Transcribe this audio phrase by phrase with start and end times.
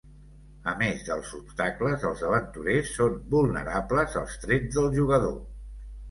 [0.69, 5.37] A més dels obstacles, els aventurers són vulnerables als trets del jugador.